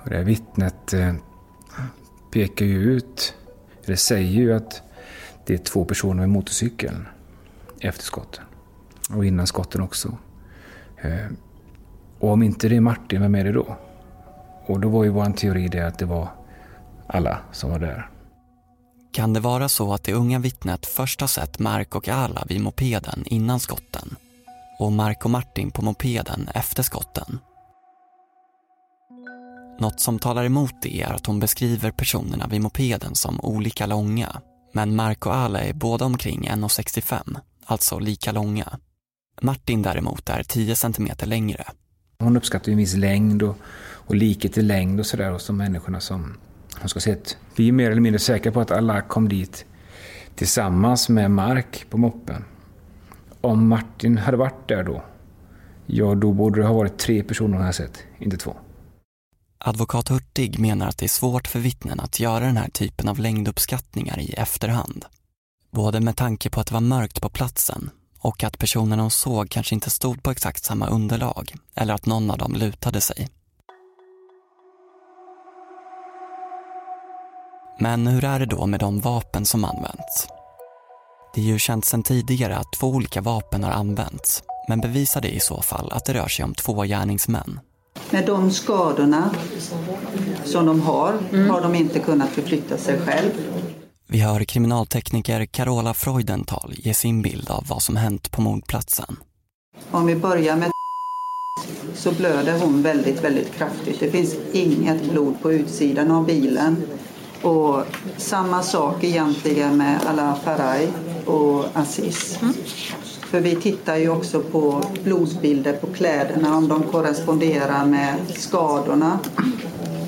[0.02, 1.14] Och det här vittnet eh,
[2.32, 3.34] pekar ju ut,
[3.84, 4.82] eller säger ju att
[5.46, 7.08] det är två personer med motorcykeln
[7.80, 8.44] efter skotten.
[9.10, 10.18] Och innan skotten också.
[10.96, 11.26] Eh,
[12.18, 13.76] och om inte det är Martin, vem är det då?
[14.66, 16.28] Och då var ju vår teori det att det var
[17.06, 18.08] alla som var där.
[19.14, 22.60] Kan det vara så att det unga vittnet först har sett Mark och Ala vid
[22.60, 24.16] mopeden innan skotten
[24.78, 27.38] och Mark och Martin på mopeden efter skotten?
[29.80, 34.40] Något som talar emot det är att hon beskriver personerna vid mopeden som olika långa.
[34.72, 38.78] Men Mark och Ala är båda omkring 1,65, alltså lika långa.
[39.42, 41.64] Martin däremot är 10 centimeter längre.
[42.18, 43.56] Hon uppskattar ju en viss längd och,
[43.92, 46.36] och likhet i längd och sådär hos de människorna som
[46.84, 49.66] hon ska att Vi är mer eller mindre säkra på att alla kom dit
[50.34, 52.44] tillsammans med Mark på moppen.
[53.40, 55.02] Om Martin hade varit där då,
[55.86, 58.56] ja då borde det ha varit tre personer han hade sett, inte två.
[59.58, 63.18] Advokat Hurtig menar att det är svårt för vittnen att göra den här typen av
[63.18, 65.04] längduppskattningar i efterhand.
[65.70, 69.50] Både med tanke på att det var mörkt på platsen och att personerna hon såg
[69.50, 73.28] kanske inte stod på exakt samma underlag eller att någon av dem lutade sig.
[77.78, 80.26] Men hur är det då med de vapen som använts?
[81.34, 85.30] Det är ju känt sedan tidigare att två olika vapen har använts men bevisar det
[85.30, 87.60] i så fall att det rör sig om två gärningsmän.
[88.10, 89.30] Med de skadorna
[90.44, 91.12] som de har,
[91.48, 93.30] har de inte kunnat förflytta sig själv.
[94.06, 99.16] Vi hör kriminaltekniker Carola Freudenthal ge sin bild av vad som hänt på mordplatsen.
[99.90, 100.70] Om vi börjar med
[101.94, 104.00] så blöder hon väldigt, väldigt kraftigt.
[104.00, 106.76] Det finns inget blod på utsidan av bilen.
[107.44, 107.82] Och
[108.16, 110.88] samma sak egentligen med Ala Faraj
[111.26, 112.38] och Aziz.
[113.30, 119.18] För vi tittar ju också på blodbilder på kläderna om de korresponderar med skadorna.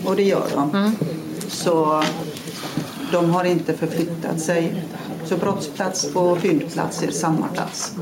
[0.07, 0.97] Och det gör de.
[1.49, 2.03] Så
[3.13, 4.85] de har inte förflyttat sig.
[5.25, 7.95] Så brottsplats och fyndplats är samma plats.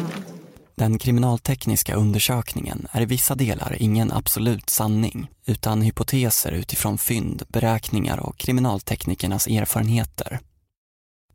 [0.76, 8.18] Den kriminaltekniska undersökningen är i vissa delar ingen absolut sanning utan hypoteser utifrån fynd, beräkningar
[8.18, 10.40] och kriminalteknikernas erfarenheter.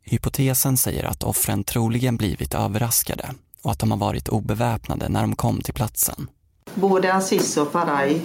[0.02, 3.30] Hypotesen säger att offren troligen blivit överraskade
[3.62, 6.28] och att de har varit obeväpnade när de kom till platsen.
[6.74, 8.20] Både Aziz och Faraj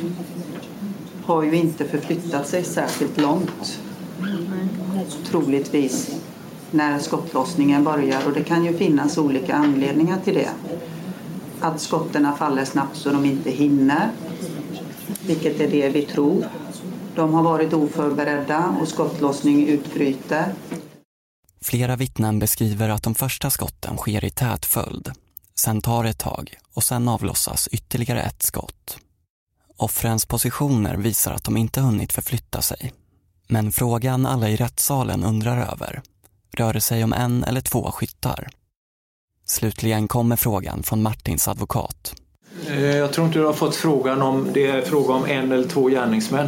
[1.25, 3.79] har ju inte förflyttat sig särskilt långt.
[5.25, 6.21] Troligtvis
[6.71, 10.49] när skottlossningen börjar och det kan ju finnas olika anledningar till det.
[11.61, 14.11] Att skotten faller snabbt så de inte hinner,
[15.27, 16.45] vilket är det vi tror.
[17.15, 20.53] De har varit oförberedda och skottlossning utbryter.
[21.61, 25.11] Flera vittnen beskriver att de första skotten sker i tät följd.
[25.55, 28.97] Sen tar det ett tag och sen avlossas ytterligare ett skott.
[29.77, 32.93] Offrens positioner visar att de inte hunnit förflytta sig.
[33.47, 36.01] Men frågan alla i rättssalen undrar över,
[36.57, 38.47] rör det sig om en eller två skyttar?
[39.45, 42.15] Slutligen kommer frågan från Martins advokat.
[42.67, 45.67] Eh, Jag tror inte du har fått frågan om det är fråga om en eller
[45.67, 46.47] två gärningsmän.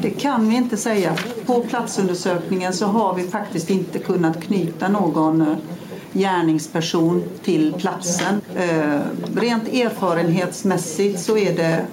[0.00, 1.16] Det kan vi inte säga.
[1.46, 5.56] På platsundersökningen så har vi faktiskt inte kunnat knyta någon eh,
[6.12, 8.40] gärningsperson till platsen.
[8.56, 9.00] Eh,
[9.36, 11.86] Rent erfarenhetsmässigt så är det,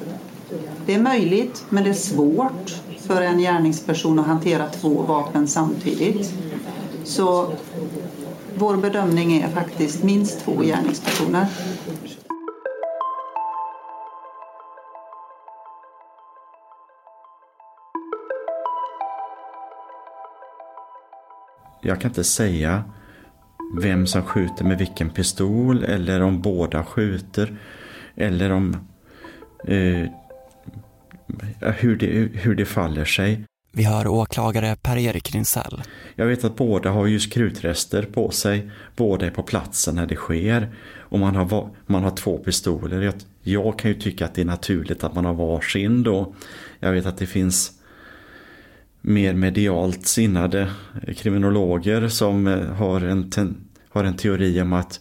[0.85, 2.75] det är möjligt men det är svårt
[3.07, 6.33] för en gärningsperson att hantera två vapen samtidigt.
[7.05, 7.53] Så
[8.55, 11.47] vår bedömning är faktiskt minst två gärningspersoner.
[21.81, 22.83] Jag kan inte säga
[23.81, 27.57] vem som skjuter med vilken pistol eller om båda skjuter.
[28.15, 28.77] Eller om
[29.67, 30.09] eh,
[31.59, 33.45] hur, det, hur det faller sig.
[33.77, 35.83] Vi hör åklagare Per-Erik Rinsell.
[36.15, 38.71] Jag vet att båda har ju skrutrester på sig.
[38.95, 40.75] Båda är på platsen när det sker.
[40.97, 43.01] Och man har, man har två pistoler.
[43.01, 46.35] Jag, jag kan ju tycka att det är naturligt att man har varsin då.
[46.79, 47.71] Jag vet att det finns
[49.01, 50.71] mer medialt sinnade
[51.15, 54.99] kriminologer som eh, har en, ten, har en teori om att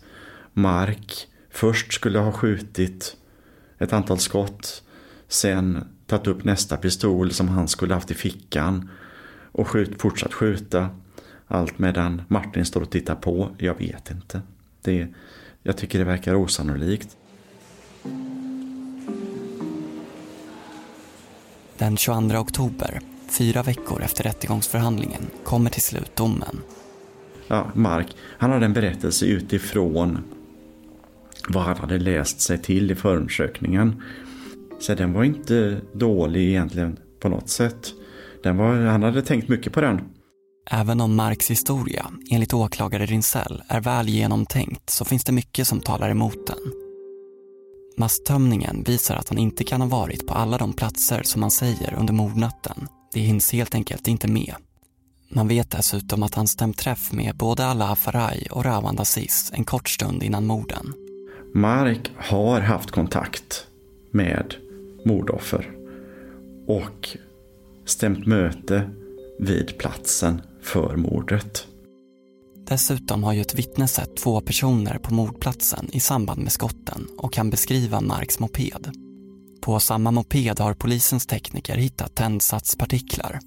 [0.53, 3.17] Mark först skulle ha skjutit
[3.79, 4.83] ett antal skott,
[5.29, 5.85] sen
[6.19, 8.91] tagit upp nästa pistol som han skulle haft i fickan
[9.53, 10.89] och skjut, fortsatt skjuta.
[11.47, 13.51] Allt medan Martin står och tittar på.
[13.59, 14.43] Jag vet inte.
[14.83, 15.09] Det,
[15.63, 17.17] jag tycker det verkar osannolikt.
[21.79, 23.01] Den 22 oktober,
[23.39, 26.61] fyra veckor efter rättegångsförhandlingen, kommer till slut domen.
[27.49, 30.19] Ja, Mark, han hade en berättelse utifrån
[31.49, 34.03] vad han hade läst sig till i förundersökningen.
[34.87, 37.93] Så den var inte dålig egentligen på något sätt.
[38.43, 40.01] Den var, han hade tänkt mycket på den.
[40.71, 45.81] Även om Marks historia, enligt åklagare Rinsell, är väl genomtänkt så finns det mycket som
[45.81, 46.59] talar emot den.
[47.97, 51.95] Masstömningen visar att han inte kan ha varit på alla de platser som han säger
[51.99, 52.89] under mordnatten.
[53.13, 54.55] Det hinns helt enkelt inte med.
[55.31, 59.65] Man vet dessutom att han stämt träff med både Allah Faraj och Rawan Aziz en
[59.65, 60.93] kort stund innan morden.
[61.55, 63.67] Mark har haft kontakt
[64.11, 64.55] med
[65.05, 65.71] mordoffer
[66.67, 67.09] och
[67.85, 68.91] stämt möte
[69.39, 71.67] vid platsen för mordet.
[72.67, 77.33] Dessutom har ju ett vittne sett två personer på mordplatsen i samband med skotten och
[77.33, 78.91] kan beskriva Marks moped.
[79.61, 83.39] På samma moped har polisens tekniker hittat tändsatspartiklar.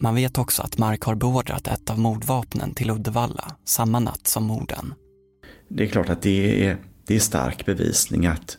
[0.00, 4.44] Man vet också att Mark har beordrat ett av mordvapnen till Uddevalla samma natt som
[4.44, 4.94] morden.
[5.68, 8.58] Det är klart att det är, det är stark bevisning att,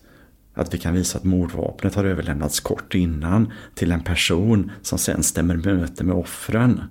[0.59, 5.23] att vi kan visa att mordvapnet har överlämnats kort innan till en person som sen
[5.23, 6.83] stämmer möte med offren.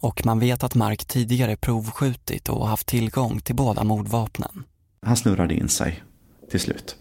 [0.00, 4.64] Och man vet att Mark tidigare provskjutit och haft tillgång till båda mordvapnen.
[5.02, 6.02] Han snurrade in sig
[6.50, 6.96] till slut.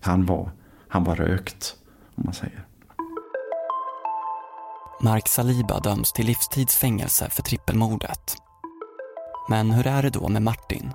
[0.00, 0.50] Han var,
[0.88, 1.76] han var rökt,
[2.14, 2.66] om man säger.
[5.02, 8.36] Mark Saliba döms till livstidsfängelse för trippelmordet.
[9.48, 10.90] Men hur är det då med Martin?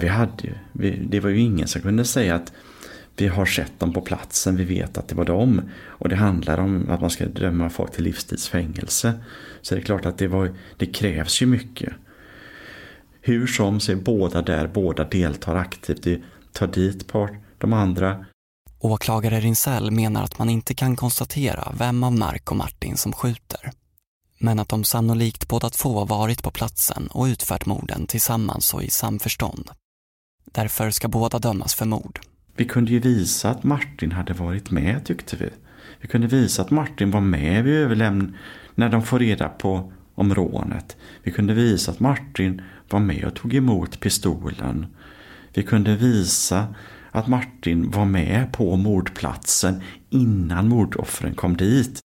[0.00, 2.52] Vi hade ju, vi, det var ju ingen som kunde säga att
[3.16, 5.62] vi har sett dem på platsen, vi vet att det var dem.
[5.84, 9.12] Och det handlar om att man ska döma folk till livstidsfängelse.
[9.62, 11.92] Så det är klart att det, var, det krävs ju mycket.
[13.20, 16.06] Hur som så är båda där, båda deltar aktivt.
[16.06, 18.24] Vi tar dit part, de andra.
[18.78, 23.72] Åklagare Rinsell menar att man inte kan konstatera vem av Mark och Martin som skjuter.
[24.38, 28.90] Men att de sannolikt båda två varit på platsen och utfört morden tillsammans och i
[28.90, 29.70] samförstånd.
[30.44, 32.20] Därför ska båda dömas för mord.
[32.56, 35.50] Vi kunde ju visa att Martin hade varit med tyckte vi.
[36.00, 38.36] Vi kunde visa att Martin var med vid överlämningen
[38.74, 40.96] när de får reda på om rånet.
[41.22, 44.86] Vi kunde visa att Martin var med och tog emot pistolen.
[45.54, 46.74] Vi kunde visa
[47.10, 52.00] att Martin var med på mordplatsen innan mordoffren kom dit.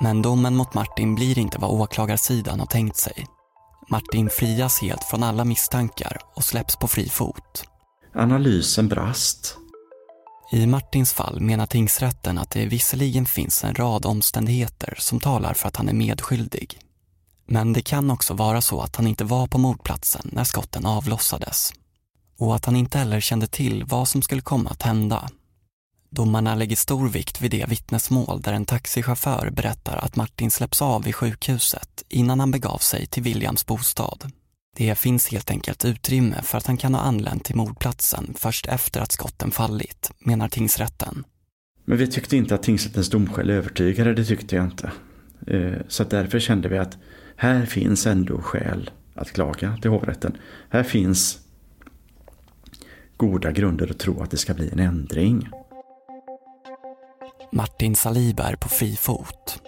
[0.00, 3.26] Men domen mot Martin blir inte vad åklagarsidan har tänkt sig.
[3.90, 7.71] Martin frias helt från alla misstankar och släpps på fri fot.
[8.14, 9.56] Analysen brast.
[10.52, 15.68] I Martins fall menar tingsrätten att det visserligen finns en rad omständigheter som talar för
[15.68, 16.78] att han är medskyldig.
[17.46, 21.72] Men det kan också vara så att han inte var på mordplatsen när skotten avlossades.
[22.38, 25.30] Och att han inte heller kände till vad som skulle komma att hända.
[26.10, 31.02] Domarna lägger stor vikt vid det vittnesmål där en taxichaufför berättar att Martin släpps av
[31.02, 34.32] vid sjukhuset innan han begav sig till Williams bostad.
[34.76, 39.00] Det finns helt enkelt utrymme för att han kan ha anlänt till mordplatsen först efter
[39.00, 41.24] att skotten fallit, menar tingsrätten.
[41.84, 44.92] Men vi tyckte inte att tingsrättens domskäl övertygade, det tyckte jag inte.
[45.46, 46.98] Eh, så därför kände vi att
[47.36, 50.36] här finns ändå skäl att klaga till hovrätten.
[50.70, 51.38] Här finns
[53.16, 55.48] goda grunder att tro att det ska bli en ändring.
[57.52, 59.62] Martin Saliba är på fri fot.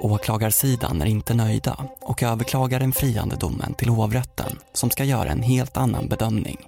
[0.00, 5.42] Åklagarsidan är inte nöjda och överklagar den friande domen till hovrätten som ska göra en
[5.42, 6.58] helt annan bedömning.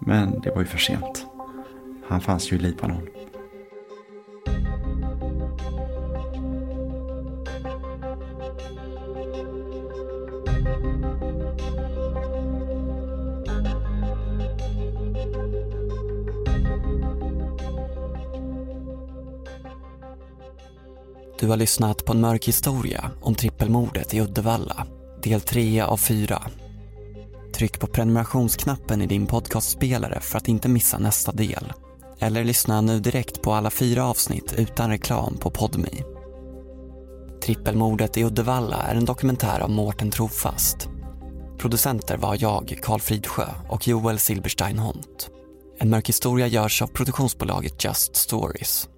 [0.00, 1.26] Men det var ju för sent.
[2.08, 3.08] Han fanns ju i Libanon.
[21.40, 24.86] Du har lyssnat på en mörk historia om trippelmordet i Uddevalla,
[25.22, 26.42] del 3 av 4.
[27.54, 31.72] Tryck på prenumerationsknappen i din podcastspelare för att inte missa nästa del.
[32.18, 36.02] Eller lyssna nu direkt på alla fyra avsnitt utan reklam på Podmi.
[37.42, 40.88] Trippelmordet i Uddevalla är en dokumentär av Mårten Trofast.
[41.58, 45.30] Producenter var jag, Karl Fridsjö och Joel Silberstein Hont.
[45.78, 48.88] En mörk historia görs av produktionsbolaget Just Stories.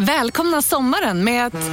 [0.00, 1.70] Välkomna sommaren med att...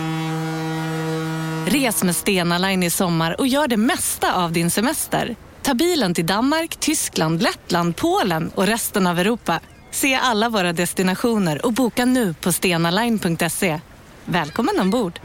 [1.74, 5.36] Res med Stena Line i sommar och gör det mesta av din semester.
[5.62, 9.60] Ta bilen till Danmark, Tyskland, Lettland, Polen och resten av Europa.
[9.92, 13.80] Se alla våra destinationer och boka nu på stenaline.se.
[14.26, 15.20] Välkommen ombord!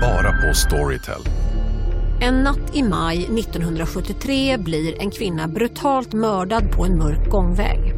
[0.00, 1.20] Bara på Storytel.
[2.20, 7.97] En natt i maj 1973 blir en kvinna brutalt mördad på en mörk gångväg.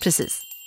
[0.00, 0.47] precis.